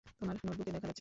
[0.19, 0.89] তোমার নোটবুকে দেখা যাচ্ছে।